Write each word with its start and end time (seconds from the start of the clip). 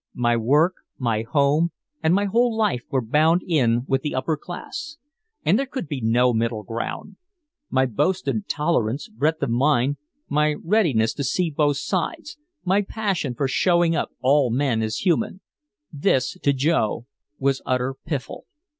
My 0.15 0.35
work, 0.35 0.77
my 0.97 1.21
home 1.21 1.69
and 2.01 2.11
my 2.15 2.25
whole 2.25 2.57
life 2.57 2.81
were 2.89 3.05
bound 3.05 3.43
in 3.47 3.85
with 3.87 4.01
the 4.01 4.15
upper 4.15 4.35
class. 4.35 4.97
And 5.45 5.59
there 5.59 5.67
could 5.67 5.87
be 5.87 6.01
no 6.01 6.33
middle 6.33 6.63
ground. 6.63 7.17
My 7.69 7.85
boasted 7.85 8.49
tolerance, 8.49 9.07
breadth 9.07 9.43
of 9.43 9.51
mind, 9.51 9.97
my 10.27 10.53
readiness 10.63 11.13
to 11.13 11.23
see 11.23 11.51
both 11.51 11.77
sides, 11.77 12.35
my 12.65 12.81
passion 12.81 13.35
for 13.35 13.47
showing 13.47 13.95
up 13.95 14.09
all 14.21 14.49
men 14.49 14.81
as 14.81 15.05
human 15.05 15.41
this 15.93 16.35
to 16.41 16.51
Joe 16.51 17.05
was 17.37 17.61
utter 17.63 17.93
piffle. 18.03 18.45